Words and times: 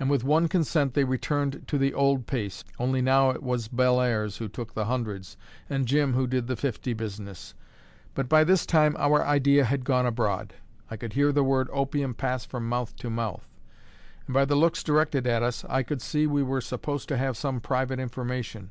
And 0.00 0.08
with 0.08 0.24
one 0.24 0.48
consent 0.48 0.94
they 0.94 1.04
returned 1.04 1.68
to 1.68 1.76
the 1.76 1.92
old 1.92 2.26
pace, 2.26 2.64
only 2.78 3.02
now 3.02 3.28
it 3.32 3.42
was 3.42 3.68
Bellairs 3.68 4.38
who 4.38 4.48
took 4.48 4.72
the 4.72 4.86
hundreds, 4.86 5.36
and 5.68 5.84
Jim 5.84 6.14
who 6.14 6.26
did 6.26 6.46
the 6.46 6.56
fifty 6.56 6.94
business. 6.94 7.52
But 8.14 8.30
by 8.30 8.44
this 8.44 8.64
time 8.64 8.96
our 8.98 9.22
idea 9.22 9.64
had 9.66 9.84
gone 9.84 10.06
abroad. 10.06 10.54
I 10.90 10.96
could 10.96 11.12
hear 11.12 11.32
the 11.32 11.44
word 11.44 11.68
"opium" 11.70 12.14
pass 12.14 12.46
from 12.46 12.66
mouth 12.66 12.96
to 12.96 13.10
mouth; 13.10 13.46
and 14.26 14.32
by 14.32 14.46
the 14.46 14.56
looks 14.56 14.82
directed 14.82 15.26
at 15.26 15.42
us, 15.42 15.66
I 15.68 15.82
could 15.82 16.00
see 16.00 16.26
we 16.26 16.42
were 16.42 16.62
supposed 16.62 17.10
to 17.10 17.18
have 17.18 17.36
some 17.36 17.60
private 17.60 18.00
information. 18.00 18.70